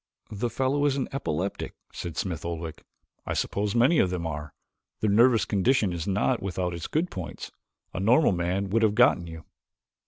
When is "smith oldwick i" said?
2.17-3.33